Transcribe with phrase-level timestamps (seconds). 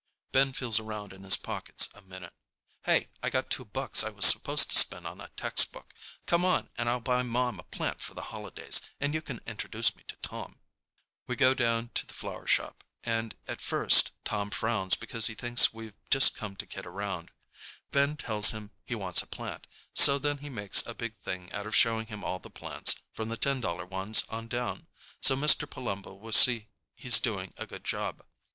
[0.31, 2.33] Ben feels around in his pockets a minute.
[2.85, 5.93] "Hey, I got two bucks I was supposed to spend on a textbook.
[6.25, 9.95] Come on and I'll buy Mom a plant for the holidays, and you can introduce
[9.95, 10.59] me to Tom."
[11.27, 15.71] We go down to the flower shop, and at first Tom frowns because he thinks
[15.71, 17.29] we've just come to kid around.
[17.91, 21.67] Ben tells him he wants a plant, so then he makes a big thing out
[21.67, 24.87] of showing him all the plants, from the ten dollar ones on down,
[25.21, 25.69] so Mr.
[25.69, 28.25] Palumbo will see he's doing a good job.